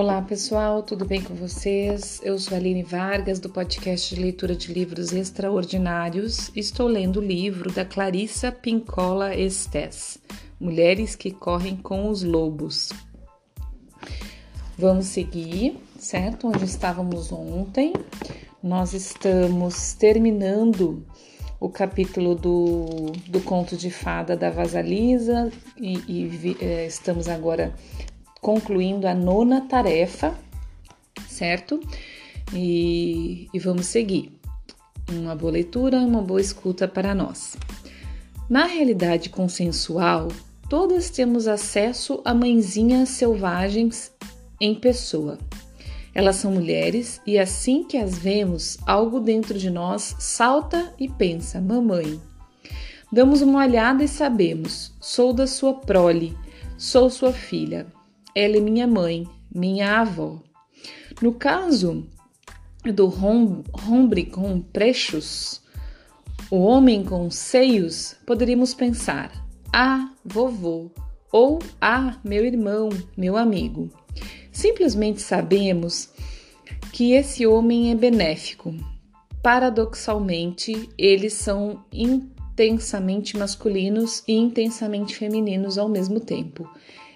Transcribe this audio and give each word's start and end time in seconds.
Olá 0.00 0.22
pessoal, 0.22 0.80
tudo 0.80 1.04
bem 1.04 1.20
com 1.20 1.34
vocês? 1.34 2.20
Eu 2.22 2.38
sou 2.38 2.56
Aline 2.56 2.84
Vargas 2.84 3.40
do 3.40 3.48
podcast 3.48 4.14
de 4.14 4.20
leitura 4.20 4.54
de 4.54 4.72
livros 4.72 5.12
extraordinários. 5.12 6.52
Estou 6.54 6.86
lendo 6.86 7.18
o 7.18 7.20
livro 7.20 7.72
da 7.72 7.84
Clarissa 7.84 8.52
Pincola 8.52 9.34
Estes, 9.34 10.20
Mulheres 10.60 11.16
que 11.16 11.32
Correm 11.32 11.74
com 11.74 12.08
os 12.10 12.22
Lobos. 12.22 12.90
Vamos 14.78 15.06
seguir, 15.06 15.76
certo? 15.98 16.46
Onde 16.46 16.64
estávamos 16.64 17.32
ontem. 17.32 17.92
Nós 18.62 18.92
estamos 18.92 19.94
terminando 19.94 21.04
o 21.58 21.68
capítulo 21.68 22.36
do, 22.36 23.10
do 23.26 23.40
conto 23.40 23.76
de 23.76 23.90
fada 23.90 24.36
da 24.36 24.48
Vasalisa 24.48 25.50
e, 25.76 25.94
e 26.06 26.56
eh, 26.60 26.86
estamos 26.86 27.28
agora 27.28 27.74
concluindo 28.40 29.06
a 29.06 29.14
nona 29.14 29.62
tarefa, 29.62 30.34
certo? 31.26 31.80
E, 32.52 33.48
e 33.52 33.58
vamos 33.58 33.86
seguir. 33.86 34.32
Uma 35.10 35.34
boa 35.34 35.52
leitura 35.52 35.98
uma 36.00 36.22
boa 36.22 36.40
escuta 36.40 36.86
para 36.86 37.14
nós. 37.14 37.56
Na 38.48 38.64
realidade 38.64 39.28
consensual, 39.28 40.28
todas 40.68 41.10
temos 41.10 41.46
acesso 41.46 42.20
a 42.24 42.32
mãezinhas 42.32 43.10
selvagens 43.10 44.12
em 44.60 44.74
pessoa. 44.74 45.38
Elas 46.14 46.36
são 46.36 46.50
mulheres 46.50 47.20
e 47.26 47.38
assim 47.38 47.84
que 47.84 47.96
as 47.96 48.18
vemos, 48.18 48.78
algo 48.86 49.20
dentro 49.20 49.58
de 49.58 49.70
nós 49.70 50.16
salta 50.18 50.92
e 50.98 51.08
pensa: 51.08 51.60
Mamãe. 51.60 52.20
Damos 53.10 53.40
uma 53.40 53.60
olhada 53.60 54.04
e 54.04 54.08
sabemos: 54.08 54.92
sou 55.00 55.32
da 55.32 55.46
sua 55.46 55.74
prole, 55.74 56.36
sou 56.76 57.08
sua 57.08 57.32
filha. 57.32 57.86
Ela 58.40 58.58
é 58.58 58.60
minha 58.60 58.86
mãe, 58.86 59.26
minha 59.52 60.00
avó. 60.00 60.40
No 61.20 61.32
caso 61.32 62.06
do 62.84 63.12
hombre 63.12 64.26
com 64.26 64.60
prechos, 64.60 65.60
o 66.48 66.58
homem 66.58 67.02
com 67.02 67.28
seios, 67.32 68.14
poderíamos 68.24 68.72
pensar: 68.74 69.32
ah, 69.74 70.12
vovô, 70.24 70.88
ou 71.32 71.58
ah, 71.80 72.16
meu 72.22 72.46
irmão, 72.46 72.90
meu 73.16 73.36
amigo. 73.36 73.90
Simplesmente 74.52 75.20
sabemos 75.20 76.10
que 76.92 77.14
esse 77.14 77.44
homem 77.44 77.90
é 77.90 77.96
benéfico. 77.96 78.72
Paradoxalmente, 79.42 80.88
eles 80.96 81.32
são 81.32 81.84
intensamente 81.92 83.36
masculinos 83.36 84.22
e 84.28 84.34
intensamente 84.34 85.16
femininos 85.16 85.76
ao 85.76 85.88
mesmo 85.88 86.20
tempo. 86.20 86.70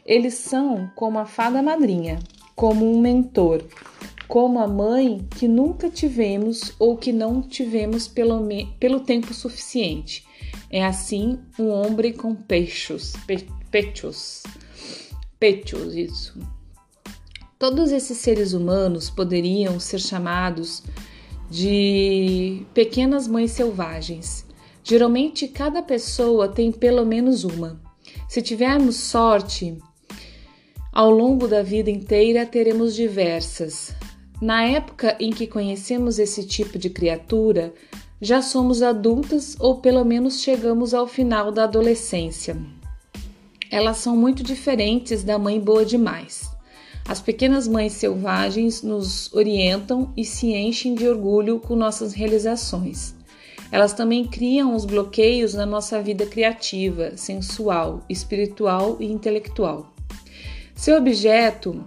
Eles 0.05 0.35
são 0.35 0.91
como 0.95 1.19
a 1.19 1.27
fada 1.27 1.63
madrinha, 1.63 2.19
como 2.57 2.91
um 2.91 3.01
mentor, 3.01 3.63
como 4.27 4.59
a 4.59 4.67
mãe 4.67 5.27
que 5.39 5.47
nunca 5.47 5.89
tivemos 5.89 6.75
ou 6.79 6.97
que 6.97 7.13
não 7.13 7.43
tivemos 7.43 8.09
pelo, 8.09 8.41
pelo 8.81 9.01
tempo 9.01 9.33
suficiente. 9.33 10.27
É 10.71 10.85
assim 10.85 11.39
um 11.59 11.69
homem 11.69 12.13
com 12.13 12.35
pechos, 12.35 13.13
pe, 13.27 13.47
pechos, 13.71 14.43
isso. 15.95 16.39
Todos 17.59 17.93
esses 17.93 18.19
seres 18.19 18.55
humanos 18.55 19.11
poderiam 19.11 19.79
ser 19.79 20.01
chamados 20.01 20.83
de 21.51 22.65
pequenas 22.73 23.29
mães 23.29 23.51
selvagens. 23.51 24.47
Geralmente, 24.83 25.47
cada 25.47 25.83
pessoa 25.83 26.49
tem 26.49 26.73
pelo 26.73 27.05
menos 27.05 27.45
uma. 27.45 27.81
Se 28.29 28.41
tivermos 28.41 28.97
sorte, 28.97 29.77
ao 30.93 31.11
longo 31.11 31.49
da 31.49 31.63
vida 31.63 31.91
inteira 31.91 32.45
teremos 32.45 32.95
diversas. 32.95 33.95
Na 34.43 34.65
época 34.65 35.17
em 35.19 35.31
que 35.31 35.47
conhecemos 35.47 36.19
esse 36.19 36.45
tipo 36.45 36.79
de 36.79 36.91
criatura, 36.91 37.73
já 38.21 38.43
somos 38.43 38.83
adultas 38.83 39.57
ou 39.59 39.77
pelo 39.81 40.05
menos 40.05 40.41
chegamos 40.43 40.93
ao 40.93 41.07
final 41.07 41.51
da 41.51 41.65
adolescência. 41.65 42.57
Elas 43.71 43.97
são 43.97 44.15
muito 44.15 44.43
diferentes 44.43 45.25
da 45.25 45.39
mãe 45.39 45.59
boa 45.59 45.85
demais. 45.85 46.51
As 47.09 47.21
pequenas 47.21 47.67
mães 47.67 47.95
selvagens 47.95 48.83
nos 48.83 49.33
orientam 49.33 50.13
e 50.15 50.25
se 50.25 50.53
enchem 50.53 50.95
de 50.95 51.09
orgulho 51.09 51.59
com 51.59 51.75
nossas 51.75 52.13
realizações. 52.13 53.15
Elas 53.73 53.95
também 53.95 54.27
criam 54.27 54.77
os 54.77 54.85
bloqueios 54.85 55.55
na 55.55 55.65
nossa 55.65 56.01
vida 56.03 56.27
criativa, 56.27 57.17
sensual, 57.17 58.05
espiritual 58.09 58.99
e 59.01 59.11
intelectual. 59.11 59.93
Seu 60.83 60.97
objeto, 60.97 61.85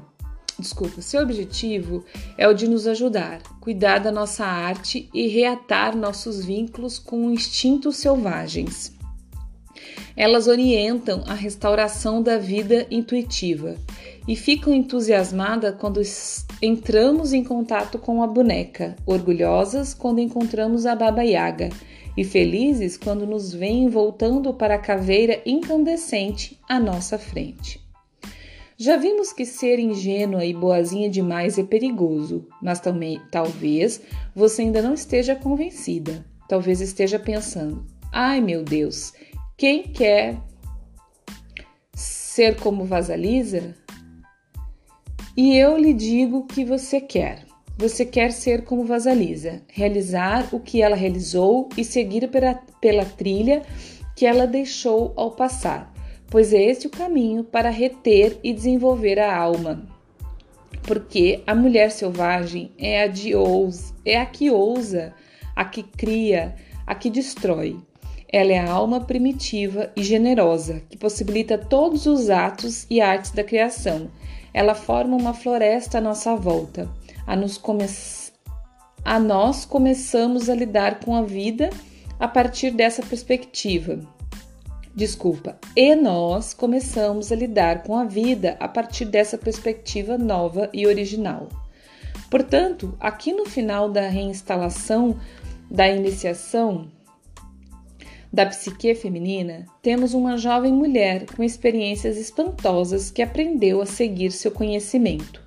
desculpa, 0.58 1.02
seu 1.02 1.22
objetivo 1.22 2.06
é 2.38 2.48
o 2.48 2.54
de 2.54 2.66
nos 2.66 2.88
ajudar, 2.88 3.42
cuidar 3.60 3.98
da 3.98 4.10
nossa 4.10 4.46
arte 4.46 5.10
e 5.14 5.28
reatar 5.28 5.98
nossos 5.98 6.46
vínculos 6.46 6.98
com 6.98 7.30
instintos 7.30 7.98
selvagens. 7.98 8.94
Elas 10.16 10.48
orientam 10.48 11.26
a 11.28 11.34
restauração 11.34 12.24
da 12.24 12.38
vida 12.38 12.88
intuitiva 12.90 13.76
e 14.26 14.34
ficam 14.34 14.74
entusiasmadas 14.74 15.76
quando 15.78 16.02
entramos 16.62 17.34
em 17.34 17.44
contato 17.44 18.00
com 18.00 18.24
a 18.24 18.28
boneca, 18.28 18.96
orgulhosas 19.06 19.94
quando 19.94 20.22
encontramos 20.22 20.86
a 20.86 20.96
Baba 20.96 21.22
Yaga 21.22 21.68
e 22.16 22.24
felizes 22.24 22.96
quando 22.96 23.28
nos 23.28 23.54
veem 23.54 23.90
voltando 23.90 24.54
para 24.54 24.76
a 24.76 24.80
caveira 24.80 25.42
incandescente 25.46 26.58
à 26.66 26.80
nossa 26.80 27.20
frente. 27.20 27.84
Já 28.78 28.98
vimos 28.98 29.32
que 29.32 29.46
ser 29.46 29.80
ingênua 29.80 30.44
e 30.44 30.54
boazinha 30.54 31.10
demais 31.10 31.58
é 31.58 31.64
perigoso, 31.64 32.46
mas 32.62 32.78
também 32.82 33.22
talvez 33.32 34.02
você 34.36 34.64
ainda 34.64 34.82
não 34.82 34.94
esteja 34.94 35.34
convencida. 35.34 36.26
Talvez 36.50 36.82
esteja 36.82 37.18
pensando: 37.18 37.86
ai 38.12 38.42
meu 38.42 38.64
Deus, 38.64 39.14
quem 39.56 39.84
quer 39.84 40.38
ser 41.94 42.60
como 42.60 42.84
Vasalisa? 42.84 43.74
E 45.38 45.56
eu 45.56 45.78
lhe 45.78 45.94
digo 45.94 46.46
que 46.46 46.66
você 46.66 47.00
quer. 47.00 47.46
Você 47.78 48.06
quer 48.06 48.32
ser 48.34 48.66
como 48.66 48.84
Vasalisa, 48.84 49.62
realizar 49.70 50.50
o 50.54 50.60
que 50.60 50.82
ela 50.82 50.96
realizou 50.98 51.70
e 51.78 51.84
seguir 51.84 52.30
pela, 52.30 52.56
pela 52.82 53.06
trilha 53.06 53.62
que 54.18 54.26
ela 54.26 54.46
deixou 54.46 55.14
ao 55.16 55.32
passar 55.32 55.95
pois 56.30 56.54
é 56.54 56.62
este 56.62 56.88
o 56.88 56.90
caminho 56.90 57.44
para 57.44 57.70
reter 57.70 58.40
e 58.44 58.54
desenvolver 58.54 59.20
a 59.20 59.36
alma. 59.36 59.88
Porque 60.84 61.42
a 61.48 61.56
mulher 61.56 61.92
selvagem 61.92 62.72
é 62.78 63.04
a, 63.04 63.08
de 63.08 63.36
ousa, 63.36 63.94
é 64.06 64.20
a 64.20 64.26
que 64.26 64.52
ousa, 64.52 65.14
a 65.56 65.66
que 65.66 65.84
cria, 65.84 66.56
a 66.86 66.94
que 66.94 67.10
destrói. 67.10 67.80
Ela 68.32 68.54
é 68.54 68.60
a 68.60 68.70
alma 68.70 69.02
primitiva 69.02 69.92
e 69.96 70.04
generosa, 70.04 70.82
que 70.90 70.98
possibilita 70.98 71.58
todos 71.58 72.06
os 72.06 72.30
atos 72.30 72.86
e 72.90 73.00
artes 73.00 73.32
da 73.32 73.44
criação. 73.44 74.12
Ela 74.54 74.76
forma 74.76 75.16
uma 75.16 75.34
floresta 75.34 75.98
à 75.98 76.02
nossa 76.02 76.36
volta. 76.36 76.90
A, 77.26 77.36
nos 77.36 77.58
come... 77.58 77.86
a 79.04 79.20
nós 79.20 79.66
começamos 79.66 80.50
a 80.50 80.56
lidar 80.56 81.00
com 81.00 81.16
a 81.16 81.22
vida 81.22 81.70
a 82.20 82.28
partir 82.28 82.72
dessa 82.72 83.02
perspectiva 83.02 84.15
desculpa, 84.96 85.60
e 85.76 85.94
nós 85.94 86.54
começamos 86.54 87.32
a 87.32 87.36
lidar 87.36 87.84
com 87.84 87.98
a 87.98 88.06
vida 88.06 88.56
a 88.62 88.68
partir 88.68 89.04
dessa 89.04 89.38
perspectiva 89.38 90.18
nova 90.18 90.70
e 90.74 90.88
original. 90.88 91.50
Portanto, 92.32 92.96
aqui 93.00 93.34
no 93.34 93.46
final 93.46 93.90
da 93.90 94.08
reinstalação 94.08 95.20
da 95.70 95.90
iniciação 95.90 96.88
da 98.32 98.46
psique 98.46 98.96
feminina, 98.96 99.66
temos 99.82 100.14
uma 100.14 100.38
jovem 100.38 100.72
mulher 100.72 101.26
com 101.26 101.44
experiências 101.44 102.18
espantosas 102.18 103.10
que 103.12 103.22
aprendeu 103.22 103.82
a 103.82 103.86
seguir 103.86 104.32
seu 104.32 104.52
conhecimento. 104.52 105.42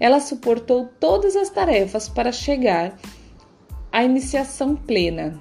Ela 0.00 0.20
suportou 0.20 0.88
todas 1.00 1.36
as 1.36 1.50
tarefas 1.50 2.08
para 2.08 2.32
chegar 2.32 2.98
à 3.90 4.04
iniciação 4.04 4.76
plena. 4.76 5.38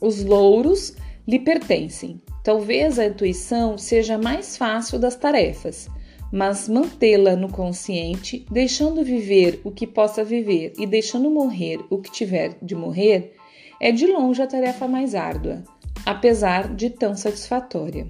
Os 0.00 0.22
louros 0.22 0.94
lhe 1.26 1.38
pertencem. 1.38 2.20
Talvez 2.42 2.98
a 2.98 3.06
intuição 3.06 3.78
seja 3.78 4.18
mais 4.18 4.56
fácil 4.56 4.98
das 4.98 5.16
tarefas, 5.16 5.88
mas 6.30 6.68
mantê-la 6.68 7.36
no 7.36 7.48
consciente, 7.48 8.44
deixando 8.50 9.02
viver 9.02 9.60
o 9.64 9.70
que 9.70 9.86
possa 9.86 10.22
viver 10.22 10.72
e 10.78 10.86
deixando 10.86 11.30
morrer 11.30 11.80
o 11.88 11.98
que 11.98 12.10
tiver 12.10 12.58
de 12.60 12.74
morrer, 12.74 13.34
é 13.80 13.90
de 13.90 14.06
longe 14.06 14.42
a 14.42 14.46
tarefa 14.46 14.86
mais 14.86 15.14
árdua, 15.14 15.62
apesar 16.04 16.74
de 16.74 16.90
tão 16.90 17.14
satisfatória. 17.14 18.06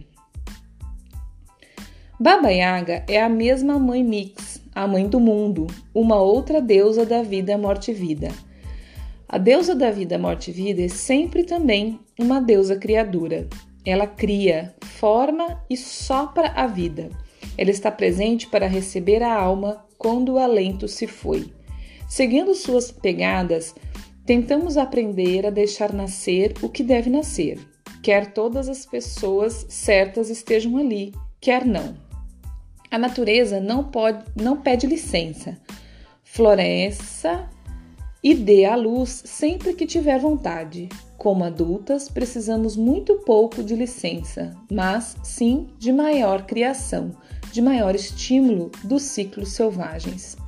Baba 2.18 2.50
Yaga 2.50 3.04
é 3.08 3.20
a 3.20 3.28
mesma 3.28 3.78
mãe 3.78 4.02
Mix, 4.02 4.60
a 4.74 4.86
mãe 4.86 5.06
do 5.06 5.20
mundo, 5.20 5.66
uma 5.92 6.20
outra 6.20 6.60
deusa 6.60 7.04
da 7.04 7.22
vida, 7.22 7.58
morte 7.58 7.90
e 7.90 7.94
vida. 7.94 8.28
A 9.28 9.38
deusa 9.38 9.74
da 9.74 9.90
vida, 9.90 10.18
morte 10.18 10.50
e 10.50 10.54
vida 10.54 10.82
é 10.82 10.88
sempre 10.88 11.44
também 11.44 11.98
uma 12.18 12.40
deusa 12.40 12.76
criadora. 12.76 13.48
Ela 13.84 14.06
cria, 14.06 14.74
forma 14.82 15.62
e 15.68 15.76
sopra 15.76 16.48
a 16.48 16.66
vida. 16.66 17.08
Ela 17.56 17.70
está 17.70 17.90
presente 17.90 18.46
para 18.46 18.66
receber 18.66 19.22
a 19.22 19.34
alma 19.34 19.84
quando 19.98 20.34
o 20.34 20.38
alento 20.38 20.86
se 20.86 21.06
foi. 21.06 21.52
Seguindo 22.08 22.54
suas 22.54 22.90
pegadas, 22.90 23.74
tentamos 24.26 24.76
aprender 24.76 25.46
a 25.46 25.50
deixar 25.50 25.92
nascer 25.92 26.54
o 26.62 26.68
que 26.68 26.82
deve 26.82 27.08
nascer, 27.08 27.58
quer 28.02 28.32
todas 28.32 28.68
as 28.68 28.84
pessoas 28.84 29.66
certas 29.68 30.28
estejam 30.28 30.76
ali, 30.76 31.12
quer 31.40 31.64
não. 31.64 31.96
A 32.90 32.98
natureza 32.98 33.58
não 33.60 33.84
pode, 33.84 34.24
não 34.36 34.60
pede 34.60 34.86
licença. 34.86 35.58
Floresça 36.22 37.48
e 38.24 38.34
dê 38.34 38.64
à 38.64 38.74
luz 38.74 39.22
sempre 39.26 39.74
que 39.74 39.84
tiver 39.84 40.18
vontade. 40.18 40.88
Como 41.18 41.44
adultas, 41.44 42.08
precisamos 42.08 42.74
muito 42.74 43.16
pouco 43.16 43.62
de 43.62 43.76
licença, 43.76 44.56
mas 44.72 45.14
sim 45.22 45.68
de 45.78 45.92
maior 45.92 46.46
criação, 46.46 47.10
de 47.52 47.60
maior 47.60 47.94
estímulo 47.94 48.72
dos 48.82 49.02
ciclos 49.02 49.52
selvagens. 49.52 50.38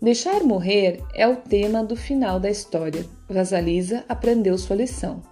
Deixar 0.00 0.42
morrer 0.42 1.00
é 1.14 1.28
o 1.28 1.36
tema 1.36 1.84
do 1.84 1.94
final 1.94 2.40
da 2.40 2.50
história. 2.50 3.06
Vasalisa 3.28 4.04
aprendeu 4.08 4.58
sua 4.58 4.74
lição. 4.74 5.22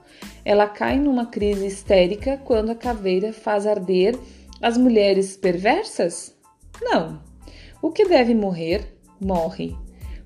Ela 0.44 0.68
cai 0.68 0.96
numa 0.96 1.26
crise 1.26 1.66
histérica 1.66 2.40
quando 2.44 2.70
a 2.70 2.76
caveira 2.76 3.32
faz 3.32 3.66
arder 3.66 4.16
as 4.62 4.78
mulheres 4.78 5.36
perversas? 5.36 6.36
Não. 6.80 7.20
O 7.82 7.90
que 7.90 8.04
deve 8.04 8.32
morrer, 8.32 8.96
morre. 9.20 9.74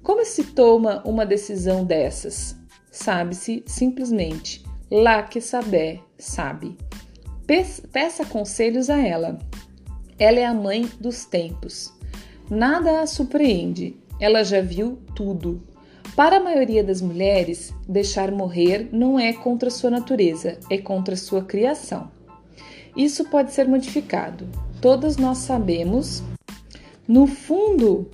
Como 0.04 0.22
se 0.22 0.44
toma 0.44 1.02
uma 1.02 1.24
decisão 1.24 1.82
dessas? 1.82 2.54
Sabe-se 2.92 3.64
simplesmente. 3.66 4.62
Lá 4.90 5.22
que 5.22 5.40
saber, 5.40 6.02
sabe. 6.18 6.76
Peça 7.90 8.26
conselhos 8.26 8.90
a 8.90 8.98
ela. 8.98 9.38
Ela 10.18 10.40
é 10.40 10.44
a 10.44 10.52
mãe 10.52 10.86
dos 11.00 11.24
tempos. 11.24 11.90
Nada 12.50 13.00
a 13.00 13.06
surpreende. 13.06 13.96
Ela 14.20 14.44
já 14.44 14.60
viu 14.60 14.98
tudo. 15.16 15.62
Para 16.14 16.36
a 16.36 16.40
maioria 16.40 16.84
das 16.84 17.00
mulheres, 17.00 17.72
deixar 17.88 18.30
morrer 18.30 18.90
não 18.92 19.18
é 19.18 19.32
contra 19.32 19.70
sua 19.70 19.88
natureza, 19.88 20.60
é 20.68 20.76
contra 20.76 21.16
sua 21.16 21.42
criação. 21.42 22.10
Isso 22.94 23.24
pode 23.30 23.54
ser 23.54 23.66
modificado. 23.66 24.46
Todas 24.82 25.16
nós 25.16 25.38
sabemos, 25.38 26.22
no 27.08 27.26
fundo 27.26 28.10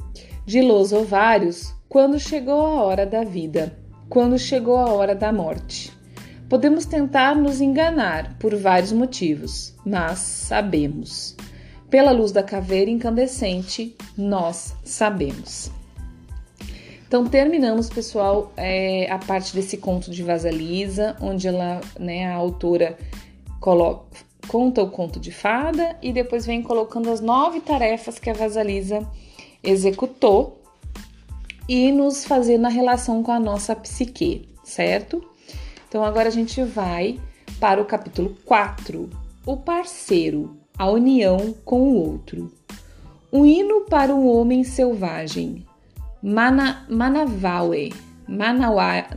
de 0.46 0.62
los 0.62 0.92
ovários, 0.92 1.74
quando 1.90 2.20
chegou 2.20 2.64
a 2.64 2.84
hora 2.84 3.04
da 3.04 3.24
vida, 3.24 3.76
quando 4.08 4.38
chegou 4.38 4.76
a 4.76 4.92
hora 4.92 5.12
da 5.12 5.32
morte. 5.32 5.92
Podemos 6.48 6.84
tentar 6.84 7.34
nos 7.34 7.60
enganar 7.60 8.38
por 8.38 8.54
vários 8.54 8.92
motivos, 8.92 9.74
mas 9.84 10.20
sabemos. 10.20 11.36
Pela 11.90 12.12
luz 12.12 12.30
da 12.30 12.44
caveira 12.44 12.88
incandescente, 12.88 13.96
nós 14.16 14.76
sabemos. 14.84 15.68
Então 17.08 17.26
terminamos, 17.26 17.90
pessoal, 17.90 18.52
é, 18.56 19.10
a 19.10 19.18
parte 19.18 19.52
desse 19.52 19.76
conto 19.76 20.12
de 20.12 20.22
Vasalisa, 20.22 21.16
onde 21.20 21.48
ela, 21.48 21.80
né, 21.98 22.24
a 22.24 22.36
autora 22.36 22.96
coloca, 23.58 24.16
conta 24.46 24.80
o 24.80 24.90
conto 24.92 25.18
de 25.18 25.32
fada 25.32 25.96
e 26.00 26.12
depois 26.12 26.46
vem 26.46 26.62
colocando 26.62 27.10
as 27.10 27.20
nove 27.20 27.58
tarefas 27.60 28.16
que 28.16 28.30
a 28.30 28.32
Vasalisa 28.32 29.04
executou 29.60 30.59
e 31.70 31.92
nos 31.92 32.24
fazer 32.24 32.58
na 32.58 32.68
relação 32.68 33.22
com 33.22 33.30
a 33.30 33.38
nossa 33.38 33.76
psique, 33.76 34.48
certo? 34.64 35.24
Então 35.88 36.02
agora 36.02 36.26
a 36.26 36.32
gente 36.32 36.60
vai 36.64 37.20
para 37.60 37.80
o 37.80 37.84
capítulo 37.84 38.36
4, 38.44 39.08
o 39.46 39.56
parceiro, 39.56 40.56
a 40.76 40.90
união 40.90 41.54
com 41.64 41.82
o 41.82 41.94
outro. 41.94 42.52
Um 43.32 43.46
hino 43.46 43.82
para 43.82 44.12
um 44.12 44.26
homem 44.26 44.64
selvagem. 44.64 45.64
Mana, 46.20 46.84
Manavaue, 46.90 47.94
Manauaie, 48.26 49.12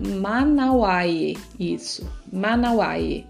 isso, 1.60 2.08
Manauaie. 2.32 3.26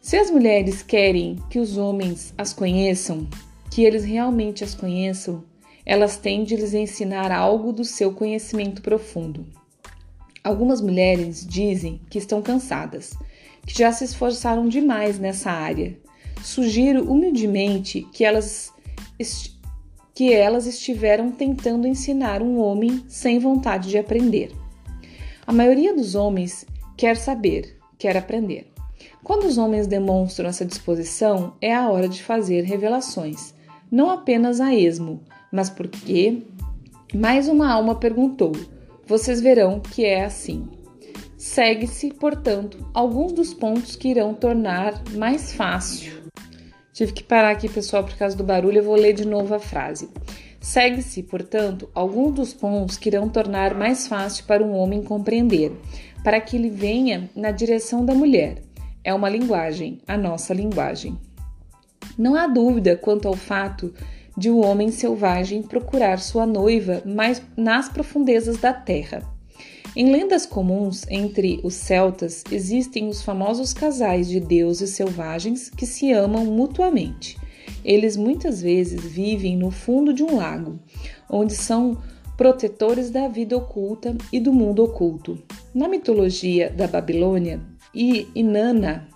Se 0.00 0.16
as 0.16 0.30
mulheres 0.30 0.84
querem 0.84 1.34
que 1.50 1.58
os 1.58 1.76
homens 1.76 2.32
as 2.38 2.52
conheçam, 2.52 3.26
que 3.72 3.82
eles 3.82 4.04
realmente 4.04 4.62
as 4.62 4.72
conheçam, 4.72 5.42
elas 5.88 6.18
têm 6.18 6.44
de 6.44 6.54
lhes 6.54 6.74
ensinar 6.74 7.32
algo 7.32 7.72
do 7.72 7.82
seu 7.82 8.12
conhecimento 8.12 8.82
profundo. 8.82 9.46
Algumas 10.44 10.82
mulheres 10.82 11.46
dizem 11.46 11.98
que 12.10 12.18
estão 12.18 12.42
cansadas, 12.42 13.14
que 13.66 13.76
já 13.76 13.90
se 13.90 14.04
esforçaram 14.04 14.68
demais 14.68 15.18
nessa 15.18 15.50
área. 15.50 15.98
Sugiro 16.44 17.10
humildemente 17.10 18.06
que 18.12 18.22
elas, 18.22 18.70
que 20.14 20.30
elas 20.30 20.66
estiveram 20.66 21.30
tentando 21.30 21.88
ensinar 21.88 22.42
um 22.42 22.58
homem 22.58 23.02
sem 23.08 23.38
vontade 23.38 23.88
de 23.88 23.96
aprender. 23.96 24.52
A 25.46 25.54
maioria 25.54 25.96
dos 25.96 26.14
homens 26.14 26.66
quer 26.98 27.16
saber, 27.16 27.78
quer 27.98 28.14
aprender. 28.14 28.70
Quando 29.24 29.44
os 29.44 29.56
homens 29.56 29.86
demonstram 29.86 30.50
essa 30.50 30.66
disposição, 30.66 31.54
é 31.62 31.74
a 31.74 31.88
hora 31.88 32.10
de 32.10 32.22
fazer 32.22 32.64
revelações, 32.64 33.54
não 33.90 34.10
apenas 34.10 34.60
a 34.60 34.74
esmo, 34.74 35.22
mas 35.52 35.70
porque 35.70 36.42
mais 37.14 37.48
uma 37.48 37.72
alma 37.72 37.94
perguntou. 37.94 38.52
Vocês 39.06 39.40
verão 39.40 39.80
que 39.80 40.04
é 40.04 40.24
assim. 40.24 40.68
Segue-se, 41.36 42.12
portanto, 42.12 42.86
alguns 42.92 43.32
dos 43.32 43.54
pontos 43.54 43.96
que 43.96 44.08
irão 44.08 44.34
tornar 44.34 45.02
mais 45.16 45.52
fácil. 45.52 46.22
Tive 46.92 47.12
que 47.12 47.22
parar 47.22 47.52
aqui, 47.52 47.68
pessoal, 47.68 48.02
por 48.02 48.16
causa 48.16 48.36
do 48.36 48.42
barulho, 48.42 48.78
eu 48.78 48.84
vou 48.84 48.96
ler 48.96 49.12
de 49.12 49.24
novo 49.24 49.54
a 49.54 49.60
frase. 49.60 50.08
Segue-se, 50.60 51.22
portanto, 51.22 51.88
alguns 51.94 52.34
dos 52.34 52.52
pontos 52.52 52.98
que 52.98 53.08
irão 53.08 53.28
tornar 53.28 53.72
mais 53.74 54.08
fácil 54.08 54.44
para 54.46 54.64
um 54.64 54.72
homem 54.72 55.02
compreender, 55.02 55.72
para 56.24 56.40
que 56.40 56.56
ele 56.56 56.68
venha 56.68 57.30
na 57.36 57.52
direção 57.52 58.04
da 58.04 58.12
mulher. 58.12 58.62
É 59.04 59.14
uma 59.14 59.28
linguagem, 59.28 60.00
a 60.06 60.16
nossa 60.16 60.52
linguagem. 60.52 61.16
Não 62.18 62.34
há 62.34 62.48
dúvida 62.48 62.96
quanto 62.96 63.28
ao 63.28 63.34
fato 63.34 63.94
de 64.38 64.48
um 64.48 64.64
homem 64.64 64.90
selvagem 64.92 65.62
procurar 65.62 66.20
sua 66.20 66.46
noiva 66.46 67.02
mais 67.04 67.42
nas 67.56 67.88
profundezas 67.88 68.56
da 68.58 68.72
terra. 68.72 69.22
Em 69.96 70.12
lendas 70.12 70.46
comuns 70.46 71.04
entre 71.10 71.58
os 71.64 71.74
celtas 71.74 72.44
existem 72.52 73.08
os 73.08 73.20
famosos 73.20 73.72
casais 73.72 74.28
de 74.28 74.38
deuses 74.38 74.90
selvagens 74.90 75.68
que 75.68 75.84
se 75.84 76.12
amam 76.12 76.44
mutuamente. 76.44 77.36
Eles 77.84 78.16
muitas 78.16 78.62
vezes 78.62 79.04
vivem 79.04 79.56
no 79.56 79.72
fundo 79.72 80.12
de 80.14 80.22
um 80.22 80.36
lago, 80.36 80.78
onde 81.28 81.54
são 81.54 81.98
protetores 82.36 83.10
da 83.10 83.26
vida 83.26 83.56
oculta 83.56 84.16
e 84.32 84.38
do 84.38 84.52
mundo 84.52 84.84
oculto. 84.84 85.42
Na 85.74 85.88
mitologia 85.88 86.70
da 86.70 86.86
Babilônia, 86.86 87.60
Inanna, 87.92 89.08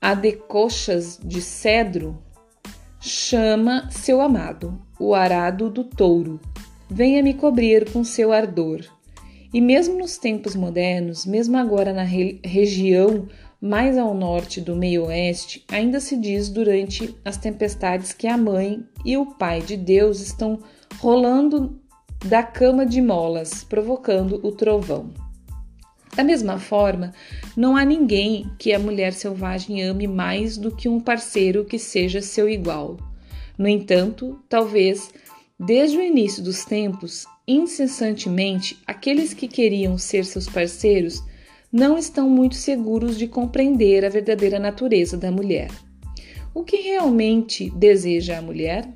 a 0.00 0.14
de 0.14 0.32
coxas 0.32 1.20
de 1.22 1.40
cedro 1.40 2.18
chama 3.00 3.88
seu 3.90 4.20
amado, 4.20 4.78
o 4.98 5.14
arado 5.14 5.70
do 5.70 5.82
touro. 5.82 6.38
Venha 6.88 7.22
me 7.22 7.32
cobrir 7.32 7.90
com 7.90 8.04
seu 8.04 8.30
ardor. 8.32 8.84
E 9.52 9.60
mesmo 9.60 9.98
nos 9.98 10.18
tempos 10.18 10.54
modernos, 10.54 11.24
mesmo 11.24 11.56
agora 11.56 11.92
na 11.92 12.02
re 12.02 12.38
região 12.44 13.26
mais 13.60 13.98
ao 13.98 14.14
norte 14.14 14.60
do 14.60 14.76
meio-oeste, 14.76 15.64
ainda 15.70 16.00
se 16.00 16.16
diz 16.16 16.48
durante 16.48 17.14
as 17.24 17.36
tempestades 17.36 18.12
que 18.12 18.26
a 18.26 18.36
mãe 18.36 18.82
e 19.04 19.16
o 19.16 19.26
pai 19.34 19.60
de 19.60 19.76
Deus 19.76 20.20
estão 20.20 20.60
rolando 20.98 21.78
da 22.24 22.42
cama 22.42 22.86
de 22.86 23.00
molas, 23.02 23.64
provocando 23.64 24.40
o 24.42 24.52
trovão. 24.52 25.10
Da 26.14 26.24
mesma 26.24 26.58
forma, 26.58 27.12
não 27.56 27.76
há 27.76 27.84
ninguém 27.84 28.50
que 28.58 28.72
a 28.72 28.78
mulher 28.78 29.12
selvagem 29.12 29.82
ame 29.82 30.06
mais 30.08 30.56
do 30.56 30.74
que 30.74 30.88
um 30.88 30.98
parceiro 30.98 31.64
que 31.64 31.78
seja 31.78 32.20
seu 32.20 32.48
igual. 32.48 32.96
No 33.56 33.68
entanto, 33.68 34.38
talvez, 34.48 35.10
desde 35.58 35.96
o 35.96 36.02
início 36.02 36.42
dos 36.42 36.64
tempos, 36.64 37.26
incessantemente, 37.46 38.76
aqueles 38.86 39.32
que 39.32 39.46
queriam 39.46 39.96
ser 39.96 40.24
seus 40.24 40.48
parceiros 40.48 41.22
não 41.72 41.96
estão 41.96 42.28
muito 42.28 42.56
seguros 42.56 43.16
de 43.16 43.28
compreender 43.28 44.04
a 44.04 44.08
verdadeira 44.08 44.58
natureza 44.58 45.16
da 45.16 45.30
mulher. 45.30 45.70
O 46.52 46.64
que 46.64 46.78
realmente 46.78 47.70
deseja 47.70 48.38
a 48.38 48.42
mulher? 48.42 48.92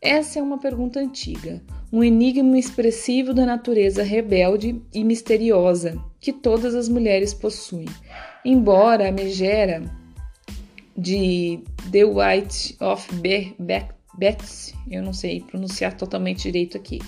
Essa 0.00 0.38
é 0.38 0.42
uma 0.42 0.58
pergunta 0.58 1.00
antiga, 1.00 1.60
um 1.92 2.04
enigma 2.04 2.56
expressivo 2.56 3.34
da 3.34 3.44
natureza 3.44 4.04
rebelde 4.04 4.80
e 4.92 5.02
misteriosa 5.02 6.00
que 6.24 6.32
todas 6.32 6.74
as 6.74 6.88
mulheres 6.88 7.34
possuem. 7.34 7.84
Embora 8.42 9.10
a 9.10 9.12
megera 9.12 9.82
de 10.96 11.60
The 11.92 12.02
White 12.06 12.78
of 12.80 13.06
Betsy, 14.16 14.74
eu 14.90 15.02
não 15.02 15.12
sei 15.12 15.42
pronunciar 15.42 15.94
totalmente 15.94 16.44
direito 16.44 16.78
aqui, 16.78 16.98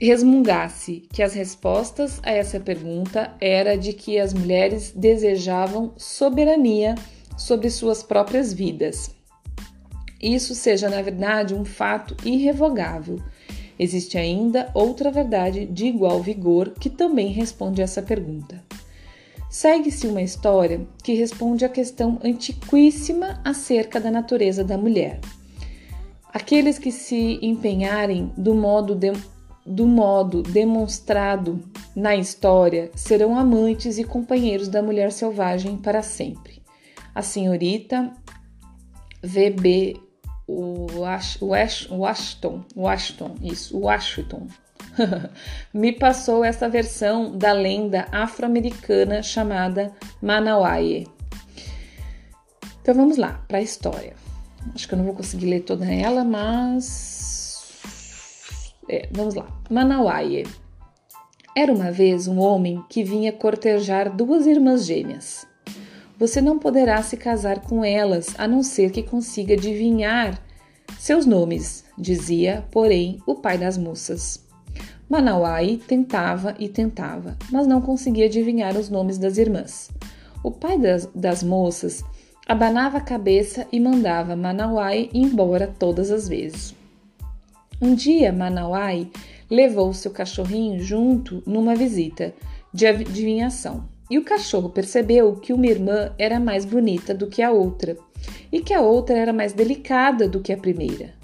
resmungasse 0.00 1.02
que 1.12 1.20
as 1.20 1.34
respostas 1.34 2.20
a 2.22 2.30
essa 2.30 2.60
pergunta 2.60 3.34
era 3.40 3.76
de 3.76 3.92
que 3.92 4.20
as 4.20 4.32
mulheres 4.32 4.92
desejavam 4.94 5.92
soberania 5.96 6.94
sobre 7.36 7.68
suas 7.68 8.04
próprias 8.04 8.52
vidas 8.52 9.18
isso 10.20 10.54
seja, 10.54 10.88
na 10.88 11.00
verdade, 11.00 11.54
um 11.54 11.64
fato 11.64 12.16
irrevogável. 12.24 13.20
Existe 13.78 14.18
ainda 14.18 14.70
outra 14.74 15.10
verdade 15.10 15.66
de 15.66 15.86
igual 15.86 16.20
vigor 16.20 16.74
que 16.78 16.90
também 16.90 17.28
responde 17.28 17.80
essa 17.80 18.02
pergunta. 18.02 18.62
Segue-se 19.48 20.06
uma 20.06 20.20
história 20.20 20.86
que 21.02 21.14
responde 21.14 21.64
à 21.64 21.68
questão 21.68 22.18
antiquíssima 22.22 23.40
acerca 23.44 23.98
da 24.00 24.10
natureza 24.10 24.62
da 24.62 24.76
mulher. 24.76 25.20
Aqueles 26.32 26.78
que 26.78 26.92
se 26.92 27.38
empenharem 27.40 28.30
do 28.36 28.54
modo, 28.54 28.94
de, 28.94 29.12
do 29.64 29.86
modo 29.86 30.42
demonstrado 30.42 31.62
na 31.96 32.14
história 32.14 32.90
serão 32.94 33.38
amantes 33.38 33.96
e 33.96 34.04
companheiros 34.04 34.68
da 34.68 34.82
mulher 34.82 35.12
selvagem 35.12 35.78
para 35.78 36.02
sempre. 36.02 36.60
A 37.14 37.22
senhorita 37.22 38.12
V.B. 39.22 40.07
Washington, 40.48 42.64
Washington, 42.74 43.34
isso, 43.42 43.78
Washington, 43.78 44.46
me 45.74 45.92
passou 45.92 46.42
essa 46.42 46.68
versão 46.68 47.36
da 47.36 47.52
lenda 47.52 48.06
afro-americana 48.10 49.22
chamada 49.22 49.92
Manauaie. 50.22 51.06
Então 52.80 52.94
vamos 52.94 53.18
lá 53.18 53.44
para 53.46 53.58
a 53.58 53.62
história. 53.62 54.14
Acho 54.74 54.88
que 54.88 54.94
eu 54.94 54.98
não 54.98 55.04
vou 55.04 55.14
conseguir 55.14 55.46
ler 55.46 55.60
toda 55.60 55.84
ela, 55.84 56.24
mas 56.24 57.48
é, 58.88 59.08
vamos 59.12 59.34
lá. 59.34 59.46
Manauaie. 59.70 60.46
Era 61.54 61.72
uma 61.72 61.90
vez 61.90 62.26
um 62.26 62.38
homem 62.38 62.82
que 62.88 63.02
vinha 63.02 63.32
cortejar 63.32 64.14
duas 64.14 64.46
irmãs 64.46 64.86
gêmeas. 64.86 65.46
Você 66.18 66.40
não 66.40 66.58
poderá 66.58 67.00
se 67.00 67.16
casar 67.16 67.60
com 67.60 67.84
elas 67.84 68.34
a 68.36 68.48
não 68.48 68.62
ser 68.62 68.90
que 68.90 69.04
consiga 69.04 69.54
adivinhar 69.54 70.42
seus 70.98 71.24
nomes, 71.24 71.84
dizia, 71.96 72.64
porém, 72.72 73.22
o 73.24 73.36
pai 73.36 73.56
das 73.56 73.78
moças. 73.78 74.44
Manauai 75.08 75.80
tentava 75.86 76.56
e 76.58 76.68
tentava, 76.68 77.36
mas 77.52 77.68
não 77.68 77.80
conseguia 77.80 78.26
adivinhar 78.26 78.76
os 78.76 78.90
nomes 78.90 79.16
das 79.16 79.38
irmãs. 79.38 79.90
O 80.42 80.50
pai 80.50 80.76
das, 80.76 81.08
das 81.14 81.42
moças 81.42 82.02
abanava 82.48 82.98
a 82.98 83.02
cabeça 83.02 83.66
e 83.70 83.78
mandava 83.78 84.34
Manauai 84.34 85.08
embora 85.14 85.72
todas 85.78 86.10
as 86.10 86.28
vezes. 86.28 86.74
Um 87.80 87.94
dia, 87.94 88.32
Manauai 88.32 89.08
levou 89.48 89.94
seu 89.94 90.10
cachorrinho 90.10 90.80
junto 90.80 91.44
numa 91.46 91.76
visita 91.76 92.34
de 92.74 92.88
adivinhação. 92.88 93.84
E 94.10 94.18
o 94.18 94.24
cachorro 94.24 94.70
percebeu 94.70 95.36
que 95.36 95.52
uma 95.52 95.66
irmã 95.66 96.12
era 96.18 96.40
mais 96.40 96.64
bonita 96.64 97.14
do 97.14 97.26
que 97.26 97.42
a 97.42 97.50
outra 97.50 97.96
e 98.50 98.60
que 98.60 98.72
a 98.72 98.80
outra 98.80 99.16
era 99.16 99.32
mais 99.32 99.52
delicada 99.52 100.28
do 100.28 100.40
que 100.40 100.52
a 100.52 100.56
primeira. 100.56 101.14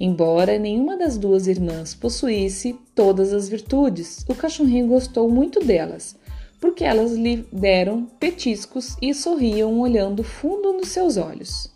Embora 0.00 0.58
nenhuma 0.58 0.96
das 0.96 1.18
duas 1.18 1.46
irmãs 1.46 1.94
possuísse 1.94 2.76
todas 2.94 3.32
as 3.32 3.48
virtudes, 3.48 4.24
o 4.28 4.34
cachorrinho 4.34 4.86
gostou 4.86 5.28
muito 5.28 5.58
delas, 5.58 6.16
porque 6.60 6.84
elas 6.84 7.12
lhe 7.12 7.44
deram 7.52 8.04
petiscos 8.20 8.96
e 9.02 9.12
sorriam 9.12 9.80
olhando 9.80 10.22
fundo 10.22 10.72
nos 10.72 10.88
seus 10.88 11.16
olhos. 11.16 11.72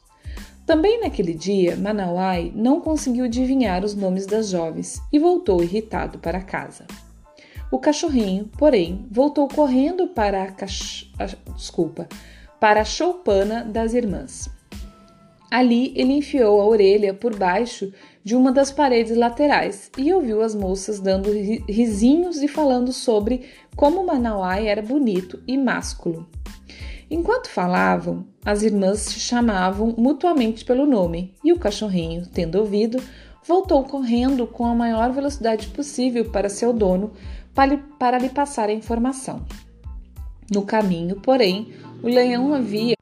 Também 0.65 1.01
naquele 1.01 1.35
dia, 1.35 1.77
Manauai 1.77 2.53
não 2.55 2.81
conseguiu 2.81 3.25
adivinhar 3.25 3.85
os 3.85 3.95
nomes 3.95 4.27
das 4.27 4.51
jovens 4.51 5.01
e 5.13 5.19
voltou 5.19 5.63
irritado 5.63 6.19
para 6.21 6.41
casa. 6.41 6.87
O 7.73 7.79
cachorrinho, 7.79 8.51
porém, 8.59 9.07
voltou 9.11 9.49
correndo 9.49 10.07
para 10.09 10.43
a, 10.43 10.53
cach... 10.53 11.11
desculpa, 11.57 12.07
para 12.61 12.83
a 12.83 12.85
choupana 12.85 13.65
das 13.65 13.95
irmãs. 13.95 14.51
Ali 15.51 15.91
ele 15.97 16.13
enfiou 16.13 16.61
a 16.61 16.67
orelha 16.67 17.15
por 17.15 17.35
baixo 17.35 17.91
de 18.23 18.37
uma 18.37 18.53
das 18.53 18.71
paredes 18.71 19.17
laterais 19.17 19.91
e 19.97 20.13
ouviu 20.13 20.43
as 20.43 20.55
moças 20.55 21.01
dando 21.01 21.31
risinhos 21.67 22.43
e 22.43 22.47
falando 22.47 22.93
sobre 22.93 23.47
como 23.75 24.05
Manauai 24.05 24.69
era 24.69 24.83
bonito 24.83 25.43
e 25.49 25.57
másculo. 25.57 26.29
Enquanto 27.11 27.49
falavam, 27.49 28.27
as 28.45 28.63
irmãs 28.63 29.01
se 29.01 29.19
chamavam 29.19 29.95
mutuamente 29.97 30.63
pelo 30.63 30.85
nome 30.85 31.35
e 31.43 31.55
o 31.55 31.59
cachorrinho, 31.59 32.27
tendo 32.27 32.59
ouvido, 32.59 33.03
voltou 33.47 33.83
correndo 33.83 34.47
com 34.47 34.67
a 34.67 34.75
maior 34.75 35.11
velocidade 35.11 35.69
possível 35.69 36.31
para 36.31 36.49
seu 36.49 36.73
dono 36.73 37.13
para, 37.55 38.19
lhe 38.19 38.29
passar 38.29 38.69
a 38.69 38.73
informação. 38.73 39.45
No 40.51 40.63
caminho, 40.63 41.17
porém, 41.17 41.73
o 42.03 42.09
leão 42.09 42.53
havia 42.53 42.97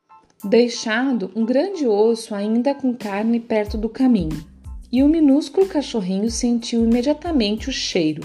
deixado 0.44 1.30
um 1.34 1.44
grande 1.44 1.86
osso 1.86 2.34
ainda 2.34 2.74
com 2.74 2.94
carne 2.94 3.38
perto 3.40 3.76
do 3.76 3.88
caminho 3.88 4.44
e 4.92 5.02
o 5.02 5.08
minúsculo 5.08 5.66
cachorrinho 5.66 6.30
sentiu 6.30 6.84
imediatamente 6.84 7.68
o 7.68 7.72
cheiro. 7.72 8.22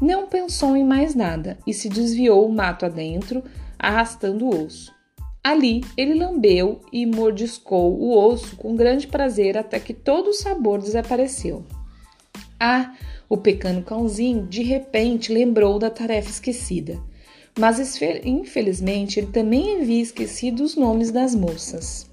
Não 0.00 0.26
pensou 0.26 0.76
em 0.76 0.84
mais 0.84 1.14
nada 1.14 1.58
e 1.66 1.74
se 1.74 1.88
desviou 1.88 2.46
o 2.46 2.52
mato 2.52 2.86
adentro, 2.86 3.42
arrastando 3.78 4.46
o 4.46 4.64
osso. 4.64 4.94
Ali 5.42 5.82
ele 5.96 6.14
lambeu 6.14 6.80
e 6.92 7.04
mordiscou 7.04 7.98
o 7.98 8.16
osso 8.16 8.56
com 8.56 8.76
grande 8.76 9.06
prazer 9.06 9.56
até 9.56 9.80
que 9.80 9.94
todo 9.94 10.28
o 10.28 10.34
sabor 10.34 10.80
desapareceu. 10.80 11.64
Ah, 12.60 12.92
o 13.28 13.36
pequeno 13.36 13.82
cãozinho 13.82 14.46
de 14.46 14.62
repente 14.62 15.32
lembrou 15.32 15.78
da 15.78 15.90
tarefa 15.90 16.30
esquecida, 16.30 16.98
mas 17.58 17.78
infelizmente 18.24 19.20
ele 19.20 19.28
também 19.28 19.80
havia 19.80 20.02
esquecido 20.02 20.62
os 20.62 20.76
nomes 20.76 21.10
das 21.10 21.34
moças. 21.34 22.08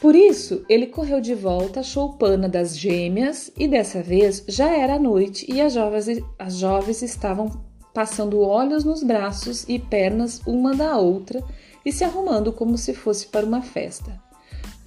Por 0.00 0.14
isso, 0.14 0.64
ele 0.68 0.86
correu 0.86 1.20
de 1.20 1.34
volta 1.34 1.80
à 1.80 1.82
choupana 1.82 2.48
das 2.48 2.78
gêmeas 2.78 3.50
e 3.56 3.66
dessa 3.66 4.00
vez 4.00 4.44
já 4.46 4.70
era 4.70 4.98
noite 4.98 5.44
e 5.52 5.60
as 5.60 5.72
jovens, 5.72 6.22
as 6.38 6.56
jovens 6.56 7.02
estavam 7.02 7.50
passando 7.92 8.40
olhos 8.40 8.84
nos 8.84 9.02
braços 9.02 9.64
e 9.68 9.76
pernas 9.76 10.40
uma 10.46 10.72
da 10.72 10.96
outra 10.96 11.42
e 11.84 11.90
se 11.90 12.04
arrumando 12.04 12.52
como 12.52 12.78
se 12.78 12.94
fosse 12.94 13.26
para 13.26 13.44
uma 13.44 13.60
festa. 13.60 14.27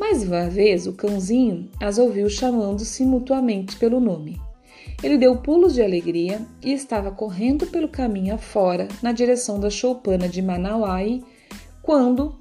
Mais 0.01 0.23
uma 0.23 0.49
vez, 0.49 0.87
o 0.87 0.93
cãozinho 0.93 1.69
as 1.79 1.99
ouviu 1.99 2.27
chamando-se 2.27 3.05
mutuamente 3.05 3.75
pelo 3.75 3.99
nome. 3.99 4.41
Ele 5.03 5.15
deu 5.15 5.37
pulos 5.37 5.75
de 5.75 5.83
alegria 5.83 6.41
e 6.59 6.73
estava 6.73 7.11
correndo 7.11 7.67
pelo 7.67 7.87
caminho 7.87 8.33
afora, 8.33 8.87
na 9.03 9.11
direção 9.11 9.59
da 9.59 9.69
choupana 9.69 10.27
de 10.27 10.41
Manauai, 10.41 11.21
quando 11.83 12.35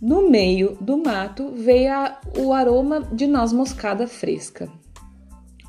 no 0.00 0.30
meio 0.30 0.78
do 0.80 0.96
mato 0.96 1.50
veio 1.56 1.92
a, 1.92 2.20
o 2.38 2.52
aroma 2.52 3.00
de 3.12 3.26
noz 3.26 3.52
moscada 3.52 4.06
fresca. 4.06 4.70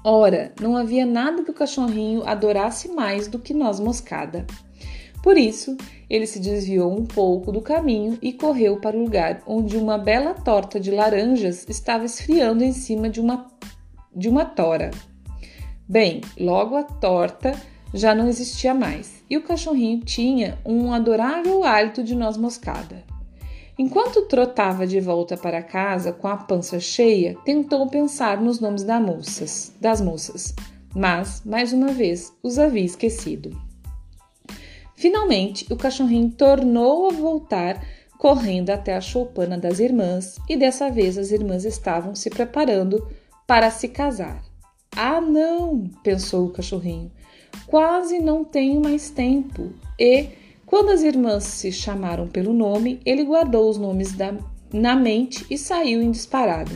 Ora, 0.04 0.54
não 0.62 0.78
havia 0.78 1.08
nada 1.08 1.44
que 1.44 1.50
o 1.50 1.56
cachorrinho 1.56 2.22
adorasse 2.24 2.90
mais 2.90 3.28
do 3.28 3.40
que 3.40 3.52
noz 3.52 3.80
moscada. 3.80 4.46
Por 5.26 5.40
isso, 5.40 5.76
ele 6.08 6.28
se 6.28 6.40
desviou 6.40 6.96
um 6.96 7.04
pouco 7.04 7.52
do 7.52 7.60
caminho 7.60 8.16
e 8.22 8.32
correu 8.32 8.80
para 8.80 8.96
o 8.96 9.02
lugar 9.02 9.42
onde 9.48 9.76
uma 9.76 9.98
bela 9.98 10.36
torta 10.36 10.80
de 10.80 10.92
laranjas 10.92 11.66
estava 11.68 12.06
esfriando 12.06 12.64
em 12.64 12.72
cima 12.72 13.10
de 13.10 13.20
uma, 13.20 13.48
de 14.16 14.30
uma 14.30 14.46
tora. 14.46 14.92
Bem, 15.90 16.22
logo 16.40 16.76
a 16.76 16.84
torta 16.84 17.60
já 17.92 18.14
não 18.14 18.28
existia 18.30 18.76
mais 18.76 19.24
e 19.28 19.36
o 19.36 19.42
cachorrinho 19.42 20.02
tinha 20.02 20.60
um 20.64 20.94
adorável 20.94 21.64
hálito 21.64 22.04
de 22.04 22.14
noz 22.14 22.38
moscada. 22.38 23.04
Enquanto 23.80 24.28
trotava 24.28 24.86
de 24.86 25.00
volta 25.00 25.36
para 25.36 25.64
casa 25.64 26.14
com 26.14 26.28
a 26.28 26.38
pança 26.38 26.80
cheia, 26.80 27.36
tentou 27.44 27.88
pensar 27.88 28.40
nos 28.40 28.60
nomes 28.60 28.84
das 28.84 29.02
moças, 29.02 29.74
das 29.82 30.00
moças, 30.00 30.54
mas, 30.96 31.42
mais 31.44 31.74
uma 31.74 31.88
vez, 31.88 32.32
os 32.44 32.60
havia 32.60 32.86
esquecido. 32.86 33.65
Finalmente, 34.96 35.66
o 35.72 35.76
cachorrinho 35.76 36.32
tornou 36.32 37.10
a 37.10 37.14
voltar 37.14 37.86
correndo 38.18 38.70
até 38.70 38.96
a 38.96 39.02
choupana 39.02 39.58
das 39.58 39.80
irmãs 39.80 40.40
e 40.50 40.56
dessa 40.56 40.90
vez 40.90 41.18
as 41.18 41.32
irmãs 41.32 41.66
estavam 41.66 42.16
se 42.16 42.30
preparando 42.30 43.06
para 43.46 43.70
se 43.70 43.90
casar. 43.90 44.44
Ah, 44.96 45.20
não! 45.20 45.90
pensou 46.04 46.46
o 46.46 46.52
cachorrinho. 46.52 47.12
Quase 47.68 48.20
não 48.20 48.44
tenho 48.44 48.82
mais 48.82 49.10
tempo 49.10 49.74
e 50.00 50.30
quando 50.66 50.90
as 50.90 51.04
irmãs 51.04 51.44
se 51.44 51.72
chamaram 51.72 52.28
pelo 52.28 52.52
nome, 52.52 53.00
ele 53.06 53.24
guardou 53.24 53.70
os 53.70 53.78
nomes 53.78 54.14
da, 54.14 54.34
na 54.74 54.96
mente 54.96 55.46
e 55.50 55.58
saiu 55.58 56.02
em 56.02 56.10
disparada, 56.10 56.72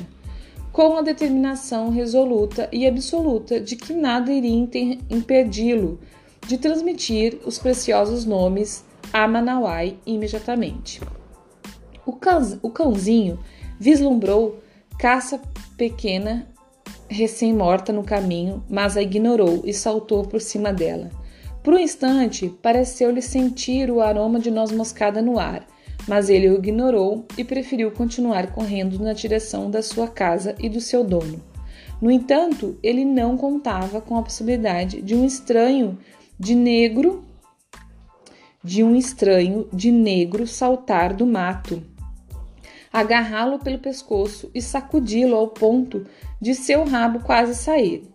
com 0.71 0.95
a 0.95 1.01
determinação 1.01 1.89
resoluta 1.89 2.69
e 2.71 2.85
absoluta 2.85 3.59
de 3.59 3.75
que 3.75 3.93
nada 3.93 4.31
iria 4.31 4.67
impedi-lo 5.09 5.99
de 6.47 6.57
transmitir 6.57 7.39
os 7.45 7.59
preciosos 7.59 8.25
nomes 8.25 8.83
a 9.13 9.27
Manauai 9.27 9.97
imediatamente. 10.05 11.01
O, 12.05 12.17
o 12.61 12.69
cãozinho 12.69 13.39
vislumbrou 13.79 14.59
caça 14.97 15.41
pequena 15.77 16.47
recém-morta 17.07 17.91
no 17.91 18.03
caminho, 18.03 18.63
mas 18.69 18.95
a 18.95 19.01
ignorou 19.01 19.61
e 19.65 19.73
saltou 19.73 20.23
por 20.23 20.39
cima 20.39 20.71
dela. 20.71 21.09
Por 21.63 21.73
um 21.73 21.79
instante, 21.79 22.49
pareceu-lhe 22.61 23.21
sentir 23.21 23.89
o 23.91 24.01
aroma 24.01 24.39
de 24.39 24.51
noz 24.51 24.71
moscada 24.71 25.21
no 25.21 25.39
ar, 25.39 25.67
mas 26.07 26.29
ele 26.29 26.49
o 26.49 26.55
ignorou 26.55 27.25
e 27.37 27.43
preferiu 27.43 27.91
continuar 27.91 28.51
correndo 28.53 28.99
na 28.99 29.13
direção 29.13 29.69
da 29.69 29.81
sua 29.81 30.07
casa 30.07 30.55
e 30.59 30.69
do 30.69 30.79
seu 30.79 31.03
dono. 31.03 31.41
No 32.01 32.09
entanto, 32.09 32.77
ele 32.81 33.03
não 33.03 33.35
contava 33.35 33.99
com 33.99 34.17
a 34.17 34.23
possibilidade 34.23 35.01
de 35.01 35.15
um 35.15 35.25
estranho 35.25 35.97
de 36.39 36.55
negro 36.55 37.25
de 38.63 38.81
um 38.83 38.95
estranho 38.95 39.67
de 39.73 39.91
negro 39.91 40.47
saltar 40.47 41.13
do 41.13 41.25
mato, 41.25 41.83
agarrá-lo 42.91 43.59
pelo 43.59 43.79
pescoço 43.79 44.49
e 44.53 44.61
sacudi-lo 44.61 45.35
ao 45.35 45.49
ponto 45.49 46.05
de 46.41 46.55
seu 46.55 46.85
rabo 46.85 47.19
quase 47.19 47.55
sair, 47.55 48.07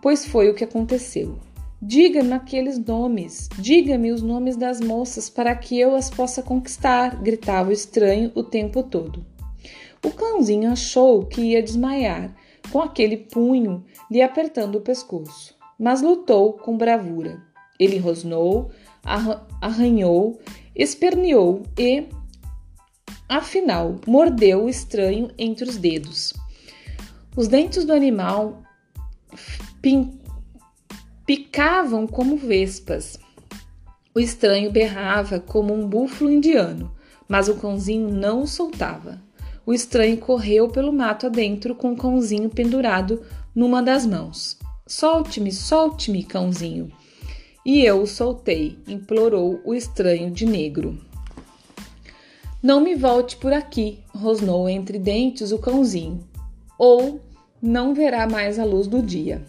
pois 0.00 0.24
foi 0.24 0.48
o 0.48 0.54
que 0.54 0.64
aconteceu. 0.64 1.38
Diga-me 1.80 2.32
aqueles 2.32 2.78
nomes, 2.78 3.48
diga-me 3.58 4.12
os 4.12 4.22
nomes 4.22 4.56
das 4.56 4.80
moças 4.80 5.28
para 5.28 5.54
que 5.56 5.78
eu 5.78 5.96
as 5.96 6.08
possa 6.08 6.40
conquistar, 6.40 7.20
gritava 7.20 7.70
o 7.70 7.72
estranho 7.72 8.30
o 8.36 8.44
tempo 8.44 8.84
todo. 8.84 9.26
O 10.04 10.10
cãozinho 10.10 10.70
achou 10.70 11.26
que 11.26 11.40
ia 11.40 11.62
desmaiar, 11.62 12.32
com 12.70 12.80
aquele 12.80 13.16
punho 13.16 13.84
lhe 14.08 14.22
apertando 14.22 14.76
o 14.76 14.80
pescoço, 14.80 15.56
mas 15.76 16.00
lutou 16.00 16.52
com 16.52 16.76
bravura. 16.76 17.51
Ele 17.78 17.98
rosnou, 17.98 18.70
arranhou, 19.60 20.40
esperneou 20.74 21.62
e, 21.78 22.06
afinal, 23.28 24.00
mordeu 24.06 24.64
o 24.64 24.68
estranho 24.68 25.30
entre 25.38 25.68
os 25.68 25.76
dedos. 25.76 26.32
Os 27.36 27.48
dentes 27.48 27.84
do 27.84 27.92
animal 27.92 28.62
picavam 31.26 32.06
como 32.06 32.36
vespas. 32.36 33.18
O 34.14 34.20
estranho 34.20 34.70
berrava 34.70 35.40
como 35.40 35.72
um 35.72 35.88
búfalo 35.88 36.30
indiano, 36.30 36.94
mas 37.26 37.48
o 37.48 37.56
cãozinho 37.56 38.10
não 38.10 38.42
o 38.42 38.46
soltava. 38.46 39.20
O 39.64 39.72
estranho 39.72 40.18
correu 40.18 40.68
pelo 40.68 40.92
mato 40.92 41.26
adentro 41.26 41.74
com 41.74 41.92
o 41.92 41.96
cãozinho 41.96 42.50
pendurado 42.50 43.24
numa 43.54 43.82
das 43.82 44.04
mãos. 44.04 44.58
Solte-me, 44.86 45.52
solte-me, 45.52 46.24
cãozinho. 46.24 46.90
E 47.64 47.84
eu 47.84 48.02
o 48.02 48.06
soltei, 48.06 48.76
implorou 48.88 49.60
o 49.64 49.72
estranho 49.72 50.30
de 50.30 50.44
negro. 50.44 50.98
Não 52.60 52.80
me 52.80 52.94
volte 52.94 53.36
por 53.36 53.52
aqui, 53.52 54.00
rosnou 54.12 54.68
entre 54.68 54.98
dentes 54.98 55.52
o 55.52 55.58
cãozinho, 55.58 56.20
ou 56.76 57.20
não 57.60 57.94
verá 57.94 58.28
mais 58.28 58.58
a 58.58 58.64
luz 58.64 58.88
do 58.88 59.00
dia. 59.00 59.42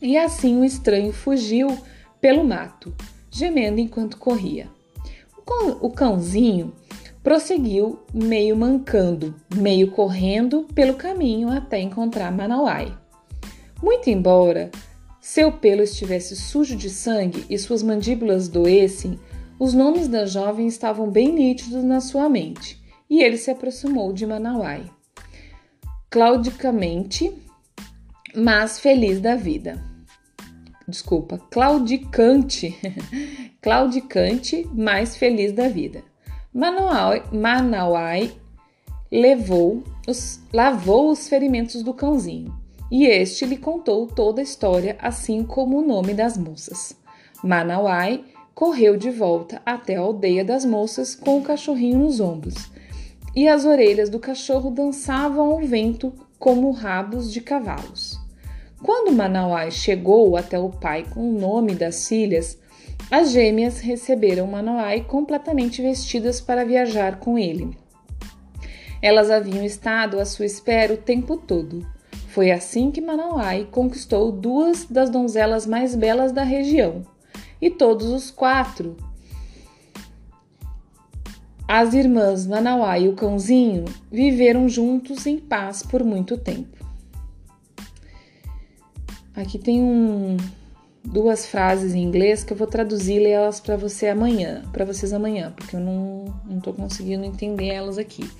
E 0.00 0.16
assim 0.16 0.60
o 0.60 0.64
estranho 0.64 1.12
fugiu 1.12 1.76
pelo 2.20 2.44
mato, 2.44 2.94
gemendo 3.30 3.80
enquanto 3.80 4.16
corria. 4.16 4.68
O 5.80 5.90
cãozinho 5.90 6.72
prosseguiu 7.24 7.98
meio 8.14 8.56
mancando, 8.56 9.34
meio 9.54 9.90
correndo 9.90 10.66
pelo 10.74 10.94
caminho 10.94 11.50
até 11.50 11.80
encontrar 11.80 12.30
Manauai. 12.30 12.96
Muito 13.82 14.08
embora 14.08 14.70
seu 15.20 15.52
pelo 15.52 15.82
estivesse 15.82 16.34
sujo 16.36 16.76
de 16.76 16.88
sangue 16.88 17.44
e 17.48 17.58
suas 17.58 17.82
mandíbulas 17.82 18.48
doessem, 18.48 19.18
os 19.58 19.74
nomes 19.74 20.08
da 20.08 20.24
jovem 20.24 20.66
estavam 20.66 21.10
bem 21.10 21.32
nítidos 21.32 21.84
na 21.84 22.00
sua 22.00 22.28
mente, 22.28 22.82
e 23.08 23.22
ele 23.22 23.36
se 23.36 23.50
aproximou 23.50 24.12
de 24.12 24.26
Manauai. 24.26 24.90
Claudicamente, 26.08 27.32
mas 28.34 28.78
feliz 28.78 29.20
da 29.20 29.36
vida 29.36 29.90
desculpa, 30.90 31.38
claudicante, 31.50 32.76
claudicante, 33.62 34.68
mais 34.74 35.16
feliz 35.16 35.52
da 35.52 35.68
vida. 35.68 36.02
Manauai, 36.52 37.22
Manauai 37.32 38.32
levou 39.10 39.82
os, 40.06 40.40
lavou 40.52 41.10
os 41.10 41.28
ferimentos 41.28 41.82
do 41.82 41.94
cãozinho 41.94 42.59
e 42.90 43.06
este 43.06 43.46
lhe 43.46 43.56
contou 43.56 44.06
toda 44.06 44.40
a 44.40 44.44
história, 44.44 44.96
assim 45.00 45.44
como 45.44 45.78
o 45.78 45.86
nome 45.86 46.12
das 46.12 46.36
moças. 46.36 46.96
Manauai 47.42 48.24
correu 48.54 48.96
de 48.96 49.10
volta 49.10 49.62
até 49.64 49.96
a 49.96 50.00
aldeia 50.00 50.44
das 50.44 50.64
moças 50.64 51.14
com 51.14 51.38
o 51.38 51.42
cachorrinho 51.42 51.98
nos 51.98 52.20
ombros, 52.20 52.70
e 53.34 53.46
as 53.46 53.64
orelhas 53.64 54.10
do 54.10 54.18
cachorro 54.18 54.70
dançavam 54.70 55.52
ao 55.52 55.60
vento 55.60 56.12
como 56.38 56.70
rabos 56.72 57.32
de 57.32 57.40
cavalos. 57.40 58.18
Quando 58.82 59.12
Manauai 59.12 59.70
chegou 59.70 60.36
até 60.36 60.58
o 60.58 60.70
pai 60.70 61.04
com 61.04 61.20
o 61.20 61.38
nome 61.38 61.74
das 61.74 62.08
filhas, 62.08 62.58
as 63.10 63.30
gêmeas 63.30 63.78
receberam 63.80 64.46
Manauai 64.46 65.04
completamente 65.04 65.82
vestidas 65.82 66.40
para 66.40 66.64
viajar 66.64 67.18
com 67.20 67.38
ele. 67.38 67.76
Elas 69.02 69.30
haviam 69.30 69.64
estado 69.64 70.18
à 70.18 70.24
sua 70.24 70.44
espera 70.44 70.92
o 70.92 70.96
tempo 70.96 71.36
todo. 71.36 71.86
Foi 72.30 72.52
assim 72.52 72.92
que 72.92 73.00
Manauai 73.00 73.66
conquistou 73.72 74.30
duas 74.30 74.84
das 74.84 75.10
donzelas 75.10 75.66
mais 75.66 75.96
belas 75.96 76.30
da 76.30 76.44
região. 76.44 77.02
E 77.60 77.68
todos 77.68 78.06
os 78.06 78.30
quatro, 78.30 78.96
as 81.66 81.92
irmãs 81.92 82.46
Manauai 82.46 83.02
e 83.02 83.08
o 83.08 83.14
cãozinho, 83.14 83.84
viveram 84.12 84.68
juntos 84.68 85.26
em 85.26 85.40
paz 85.40 85.82
por 85.82 86.04
muito 86.04 86.38
tempo. 86.38 86.78
Aqui 89.34 89.58
tem 89.58 89.82
um, 89.82 90.36
duas 91.02 91.46
frases 91.46 91.94
em 91.94 92.02
inglês 92.04 92.44
que 92.44 92.52
eu 92.52 92.56
vou 92.56 92.68
traduzir 92.68 93.20
e 93.22 93.26
elas 93.26 93.58
para 93.58 93.76
você 93.76 94.06
amanhã, 94.06 94.62
para 94.72 94.84
vocês 94.84 95.12
amanhã, 95.12 95.52
porque 95.56 95.74
eu 95.74 95.80
não, 95.80 96.26
não 96.44 96.60
conseguindo 96.60 97.24
entender 97.24 97.70
elas 97.70 97.98
aqui. 97.98 98.30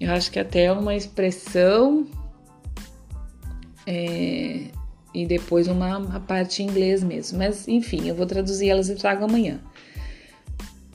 Eu 0.00 0.12
acho 0.12 0.30
que 0.30 0.38
até 0.38 0.70
uma 0.72 0.94
expressão 0.94 2.06
é, 3.86 4.62
e 5.12 5.26
depois 5.26 5.68
uma, 5.68 5.98
uma 5.98 6.20
parte 6.20 6.62
em 6.62 6.66
inglês 6.66 7.02
mesmo. 7.02 7.38
Mas 7.38 7.68
enfim, 7.68 8.08
eu 8.08 8.14
vou 8.14 8.26
traduzir 8.26 8.68
elas 8.68 8.88
e 8.88 8.94
trago 8.94 9.24
amanhã. 9.24 9.60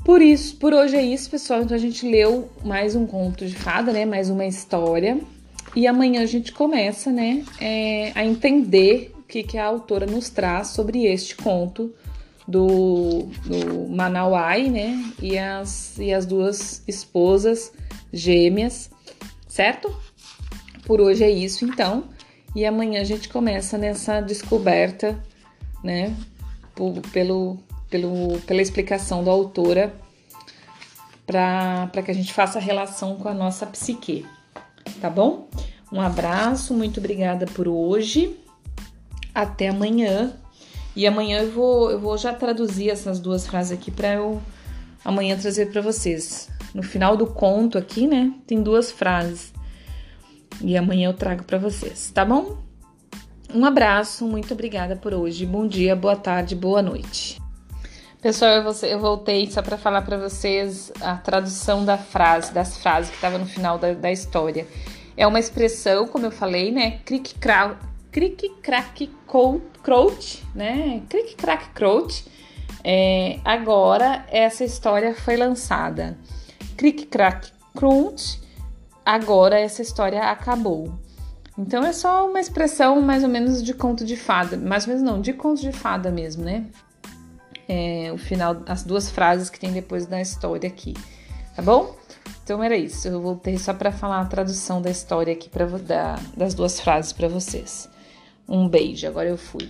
Por 0.04 0.22
isso, 0.22 0.56
por 0.56 0.74
hoje 0.74 0.96
é 0.96 1.04
isso, 1.04 1.30
pessoal. 1.30 1.62
Então 1.62 1.76
a 1.76 1.80
gente 1.80 2.10
leu 2.10 2.50
mais 2.64 2.96
um 2.96 3.06
conto 3.06 3.46
de 3.46 3.56
fada, 3.56 3.92
né? 3.92 4.06
Mais 4.06 4.30
uma 4.30 4.46
história. 4.46 5.20
E 5.76 5.86
amanhã 5.86 6.24
a 6.24 6.26
gente 6.26 6.52
começa, 6.52 7.12
né, 7.12 7.44
é, 7.60 8.12
a 8.16 8.26
entender 8.26 9.14
o 9.20 9.22
que, 9.24 9.44
que 9.44 9.58
a 9.58 9.66
autora 9.66 10.06
nos 10.06 10.30
traz 10.30 10.70
sobre 10.70 11.06
este 11.06 11.36
conto 11.36 11.94
do, 12.48 13.28
do 13.46 13.88
Manauai, 13.88 14.70
né, 14.70 15.14
e 15.22 15.38
as, 15.38 15.98
e 16.00 16.12
as 16.12 16.26
duas 16.26 16.82
esposas 16.88 17.72
gêmeas, 18.12 18.90
certo? 19.48 19.96
Por 20.86 21.00
hoje 21.00 21.24
é 21.24 21.30
isso, 21.30 21.66
então. 21.66 22.06
E 22.56 22.66
amanhã 22.66 23.02
a 23.02 23.06
gente 23.06 23.30
começa 23.30 23.78
nessa 23.78 24.22
descoberta, 24.22 25.22
né, 25.84 26.16
pelo, 27.12 27.58
pelo, 27.90 28.40
pela 28.46 28.62
explicação 28.62 29.24
da 29.24 29.32
autora, 29.32 29.94
para 31.26 32.02
que 32.04 32.12
a 32.12 32.14
gente 32.14 32.34
faça 32.34 32.60
relação 32.60 33.16
com 33.18 33.28
a 33.28 33.34
nossa 33.34 33.66
psique 33.66 34.26
tá 35.00 35.10
bom? 35.10 35.48
Um 35.92 36.02
abraço, 36.02 36.74
muito 36.74 37.00
obrigada 37.00 37.46
por 37.46 37.68
hoje. 37.68 38.38
Até 39.34 39.70
amanhã. 39.70 40.34
E 40.96 41.08
amanhã 41.08 41.40
eu 41.40 41.52
vou, 41.52 41.92
eu 41.92 42.00
vou 42.00 42.18
já 42.18 42.34
traduzir 42.34 42.90
essas 42.90 43.20
duas 43.20 43.48
frases 43.48 43.72
aqui 43.72 43.90
para 43.90 44.14
eu 44.16 44.42
amanhã 45.04 45.38
trazer 45.38 45.72
para 45.72 45.82
vocês. 45.82 46.50
No 46.74 46.84
final 46.84 47.16
do 47.16 47.26
conto 47.26 47.78
aqui, 47.78 48.06
né, 48.06 48.34
tem 48.46 48.62
duas 48.62 48.92
frases. 48.92 49.54
E 50.62 50.78
amanhã 50.78 51.10
eu 51.10 51.14
trago 51.14 51.44
para 51.44 51.58
vocês, 51.58 52.12
tá 52.12 52.26
bom? 52.26 52.58
Um 53.54 53.66
abraço, 53.66 54.28
muito 54.28 54.54
obrigada 54.54 54.96
por 54.96 55.14
hoje. 55.14 55.46
Bom 55.46 55.66
dia, 55.66 55.96
boa 55.96 56.16
tarde, 56.16 56.56
boa 56.56 56.82
noite. 56.82 57.42
Pessoal, 58.22 58.52
eu, 58.84 59.00
voltei 59.00 59.50
só 59.50 59.62
para 59.62 59.78
falar 59.78 60.02
para 60.02 60.18
vocês 60.18 60.92
a 61.00 61.16
tradução 61.16 61.86
da 61.86 61.98
frase, 61.98 62.54
das 62.54 62.78
frases 62.78 63.10
que 63.10 63.16
estava 63.16 63.38
no 63.38 63.46
final 63.46 63.78
da, 63.78 63.94
da, 63.94 64.12
história. 64.12 64.68
É 65.16 65.26
uma 65.26 65.40
expressão, 65.40 66.06
como 66.06 66.26
eu 66.26 66.32
falei, 66.32 66.70
né? 66.70 67.00
Cric 67.06 67.34
cric 68.12 68.50
crack 68.62 69.10
croach, 69.82 70.44
né? 70.54 71.02
Cric 71.08 71.36
crack 71.36 71.70
croach. 71.70 72.26
É, 72.84 73.40
agora 73.46 74.26
essa 74.30 74.66
história 74.66 75.16
foi 75.16 75.38
lançada. 75.38 76.18
Cric 76.76 77.06
crack 77.06 77.52
crunch. 77.74 78.42
Agora 79.06 79.60
essa 79.60 79.82
história 79.82 80.22
acabou. 80.24 80.94
Então 81.58 81.84
é 81.84 81.92
só 81.92 82.28
uma 82.28 82.40
expressão 82.40 83.02
mais 83.02 83.24
ou 83.24 83.30
menos 83.30 83.62
de 83.62 83.74
conto 83.74 84.06
de 84.06 84.16
fada, 84.16 84.56
mais 84.56 84.88
ou 84.88 84.94
menos 84.94 85.04
não, 85.04 85.20
de 85.20 85.34
conto 85.34 85.62
de 85.62 85.72
fada 85.72 86.10
mesmo, 86.10 86.44
né? 86.44 86.66
é, 87.70 88.12
o 88.12 88.18
final, 88.18 88.64
as 88.66 88.84
duas 88.84 89.12
frases 89.12 89.48
que 89.48 89.60
tem 89.60 89.72
depois 89.72 90.08
da 90.08 90.20
história 90.20 90.68
aqui, 90.68 90.96
tá 91.56 91.62
bom? 91.62 91.96
Então 92.44 92.64
era 92.64 92.76
isso. 92.76 93.08
Eu 93.08 93.22
voltei 93.22 93.60
só 93.60 93.76
para 93.76 93.92
falar 93.92 94.22
a 94.22 94.26
tradução 94.26 94.82
da 94.82 94.90
história 94.90 95.32
aqui 95.32 95.48
para 95.48 95.68
das 96.36 96.56
duas 96.56 96.80
frases 96.82 97.14
para 97.14 97.28
vocês. 97.28 97.88
Um 98.48 98.68
beijo. 98.68 99.08
Agora 99.08 99.30
eu 99.30 99.38
fui. 99.38 99.70